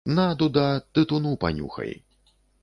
На, 0.19 0.23
дуда, 0.41 0.63
тытуну 0.95 1.35
панюхай! 1.45 1.93